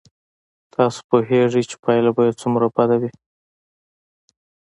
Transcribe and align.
تاسو 0.73 0.99
پوهېږئ 1.09 1.63
چې 1.69 1.75
پایله 1.83 2.11
به 2.15 2.21
یې 2.27 2.33
څومره 2.41 2.65
بد 2.75 2.91
وي. 3.01 3.11